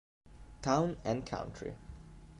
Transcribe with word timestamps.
Town 0.63 0.97
and 1.05 1.23
Country 1.27 1.75